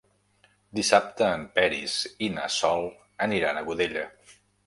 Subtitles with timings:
[0.79, 1.97] Dissabte en Peris
[2.27, 2.89] i na Sol
[3.29, 4.09] aniran a Godella.